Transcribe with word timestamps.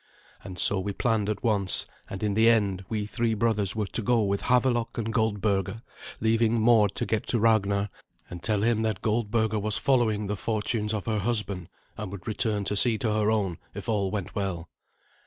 And 0.43 0.57
so 0.57 0.79
we 0.79 0.93
planned 0.93 1.29
at 1.29 1.43
once; 1.43 1.85
and 2.09 2.23
in 2.23 2.33
the 2.33 2.49
end 2.49 2.83
we 2.89 3.05
three 3.05 3.35
brothers 3.35 3.75
were 3.75 3.85
to 3.85 4.01
go 4.01 4.23
with 4.23 4.41
Havelok 4.41 4.97
and 4.97 5.13
Goldberga, 5.13 5.83
leaving 6.19 6.59
Mord 6.59 6.95
to 6.95 7.05
get 7.05 7.27
to 7.27 7.37
Ragnar 7.37 7.87
and 8.27 8.41
tell 8.41 8.61
him 8.63 8.81
that 8.81 9.03
Goldberga 9.03 9.59
was 9.59 9.77
following 9.77 10.25
the 10.25 10.35
fortunes 10.35 10.91
of 10.95 11.05
her 11.05 11.19
husband, 11.19 11.69
and 11.97 12.11
would 12.11 12.27
return 12.27 12.63
to 12.63 12.75
see 12.75 12.97
to 12.97 13.13
her 13.13 13.29
own 13.29 13.59
if 13.75 13.87
all 13.87 14.09
went 14.09 14.33
well. 14.33 14.69